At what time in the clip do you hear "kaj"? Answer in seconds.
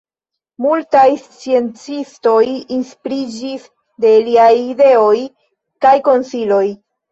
5.87-5.95